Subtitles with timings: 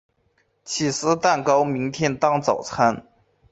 [0.65, 3.05] 起司蛋糕明天当早餐